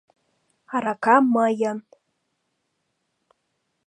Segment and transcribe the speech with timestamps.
[0.75, 1.77] Арака мыйын!